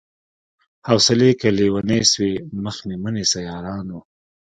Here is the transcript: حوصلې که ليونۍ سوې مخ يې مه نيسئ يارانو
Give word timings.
حوصلې 0.87 1.31
که 1.39 1.47
ليونۍ 1.57 2.01
سوې 2.11 2.33
مخ 2.63 2.77
يې 2.89 2.95
مه 3.03 3.09
نيسئ 3.15 3.41
يارانو 3.49 3.99